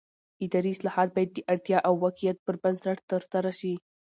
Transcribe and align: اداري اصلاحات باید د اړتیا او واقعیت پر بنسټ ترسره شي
اداري 0.45 0.71
اصلاحات 0.75 1.09
باید 1.15 1.31
د 1.33 1.39
اړتیا 1.51 1.77
او 1.87 1.93
واقعیت 2.05 2.37
پر 2.45 2.55
بنسټ 2.63 2.97
ترسره 3.11 3.51
شي 3.59 3.73